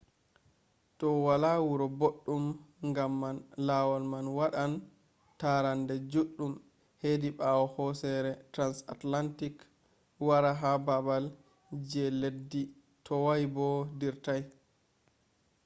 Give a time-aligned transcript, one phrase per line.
[0.97, 2.45] do wala wura boɗɗum
[2.89, 4.73] ngam man lawol man waɗan
[5.39, 6.53] tarande juɗɗum
[7.01, 9.55] hedi ɓawo hosere transantarctic
[10.27, 11.25] wara ha baabal
[11.89, 12.61] je leddi
[13.05, 13.67] toway bo
[13.99, 14.41] dirtay